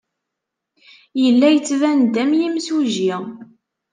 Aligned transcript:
Yella 1.21 1.47
yettban-d 1.51 2.15
am 2.21 2.31
yimsujji? 2.39 3.15